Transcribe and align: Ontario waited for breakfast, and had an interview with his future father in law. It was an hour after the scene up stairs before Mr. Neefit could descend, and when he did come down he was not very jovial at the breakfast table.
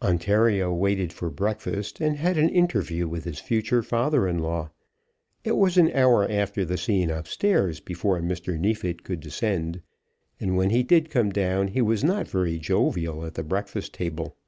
Ontario 0.00 0.72
waited 0.72 1.12
for 1.12 1.28
breakfast, 1.28 2.00
and 2.00 2.16
had 2.16 2.38
an 2.38 2.48
interview 2.48 3.06
with 3.06 3.24
his 3.24 3.38
future 3.38 3.82
father 3.82 4.26
in 4.26 4.38
law. 4.38 4.70
It 5.44 5.58
was 5.58 5.76
an 5.76 5.92
hour 5.92 6.26
after 6.26 6.64
the 6.64 6.78
scene 6.78 7.10
up 7.10 7.28
stairs 7.28 7.80
before 7.80 8.18
Mr. 8.20 8.58
Neefit 8.58 9.02
could 9.02 9.20
descend, 9.20 9.82
and 10.40 10.56
when 10.56 10.70
he 10.70 10.82
did 10.82 11.10
come 11.10 11.28
down 11.28 11.68
he 11.68 11.82
was 11.82 12.02
not 12.02 12.26
very 12.26 12.58
jovial 12.58 13.26
at 13.26 13.34
the 13.34 13.42
breakfast 13.44 13.92
table. 13.92 14.38